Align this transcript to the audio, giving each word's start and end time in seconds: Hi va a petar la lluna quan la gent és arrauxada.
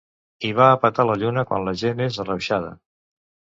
Hi 0.47 0.49
va 0.59 0.69
a 0.69 0.79
petar 0.85 1.05
la 1.11 1.19
lluna 1.25 1.45
quan 1.51 1.69
la 1.69 1.77
gent 1.85 2.05
és 2.09 2.21
arrauxada. 2.27 2.77